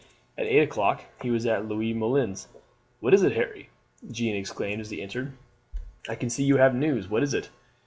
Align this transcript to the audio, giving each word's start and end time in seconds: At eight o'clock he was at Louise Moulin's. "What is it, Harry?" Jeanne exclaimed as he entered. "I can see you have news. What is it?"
At 0.35 0.47
eight 0.47 0.63
o'clock 0.63 1.03
he 1.21 1.29
was 1.29 1.45
at 1.45 1.67
Louise 1.67 1.95
Moulin's. 1.95 2.47
"What 3.01 3.13
is 3.13 3.21
it, 3.21 3.33
Harry?" 3.35 3.69
Jeanne 4.09 4.35
exclaimed 4.35 4.81
as 4.81 4.89
he 4.89 4.99
entered. 4.99 5.33
"I 6.09 6.15
can 6.15 6.31
see 6.31 6.43
you 6.43 6.57
have 6.57 6.73
news. 6.73 7.07
What 7.07 7.21
is 7.21 7.35
it?" 7.35 7.51